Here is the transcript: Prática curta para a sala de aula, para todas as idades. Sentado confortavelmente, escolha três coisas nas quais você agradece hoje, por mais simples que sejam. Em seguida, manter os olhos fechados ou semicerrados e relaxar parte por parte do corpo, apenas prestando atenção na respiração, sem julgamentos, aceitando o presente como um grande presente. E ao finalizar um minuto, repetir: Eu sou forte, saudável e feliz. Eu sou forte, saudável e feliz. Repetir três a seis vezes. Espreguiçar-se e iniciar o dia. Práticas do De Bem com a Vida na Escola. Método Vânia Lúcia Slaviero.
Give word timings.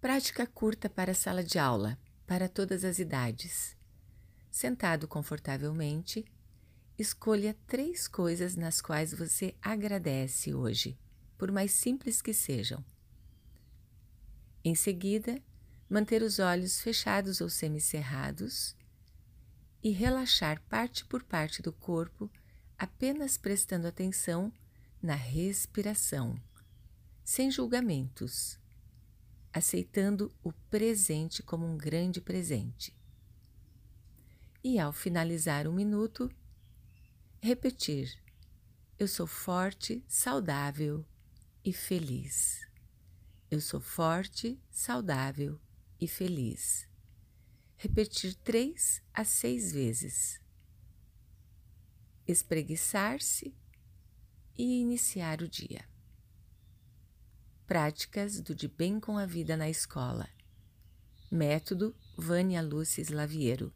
Prática 0.00 0.46
curta 0.46 0.88
para 0.88 1.12
a 1.12 1.14
sala 1.14 1.44
de 1.44 1.58
aula, 1.58 1.98
para 2.26 2.48
todas 2.48 2.84
as 2.84 2.98
idades. 2.98 3.76
Sentado 4.50 5.06
confortavelmente, 5.06 6.24
escolha 6.98 7.54
três 7.66 8.08
coisas 8.08 8.56
nas 8.56 8.80
quais 8.80 9.12
você 9.12 9.54
agradece 9.60 10.54
hoje, 10.54 10.98
por 11.36 11.52
mais 11.52 11.72
simples 11.72 12.22
que 12.22 12.32
sejam. 12.32 12.82
Em 14.64 14.74
seguida, 14.74 15.38
manter 15.86 16.22
os 16.22 16.38
olhos 16.38 16.80
fechados 16.80 17.42
ou 17.42 17.50
semicerrados 17.50 18.74
e 19.82 19.90
relaxar 19.90 20.62
parte 20.62 21.04
por 21.04 21.22
parte 21.22 21.60
do 21.60 21.74
corpo, 21.74 22.30
apenas 22.78 23.36
prestando 23.36 23.86
atenção 23.86 24.50
na 25.02 25.14
respiração, 25.14 26.40
sem 27.22 27.50
julgamentos, 27.50 28.59
aceitando 29.52 30.34
o 30.42 30.52
presente 30.52 31.42
como 31.42 31.66
um 31.66 31.76
grande 31.76 32.20
presente. 32.20 32.96
E 34.62 34.78
ao 34.78 34.92
finalizar 34.92 35.66
um 35.66 35.72
minuto, 35.72 36.30
repetir: 37.40 38.22
Eu 38.98 39.08
sou 39.08 39.26
forte, 39.26 40.04
saudável 40.06 41.04
e 41.64 41.72
feliz. 41.72 42.60
Eu 43.50 43.60
sou 43.60 43.80
forte, 43.80 44.60
saudável 44.70 45.60
e 46.00 46.06
feliz. 46.06 46.88
Repetir 47.76 48.34
três 48.36 49.02
a 49.12 49.24
seis 49.24 49.72
vezes. 49.72 50.40
Espreguiçar-se 52.26 53.54
e 54.56 54.80
iniciar 54.80 55.42
o 55.42 55.48
dia. 55.48 55.89
Práticas 57.70 58.40
do 58.40 58.52
De 58.52 58.66
Bem 58.66 58.98
com 58.98 59.16
a 59.16 59.24
Vida 59.24 59.56
na 59.56 59.70
Escola. 59.70 60.28
Método 61.30 61.94
Vânia 62.16 62.60
Lúcia 62.60 63.00
Slaviero. 63.00 63.72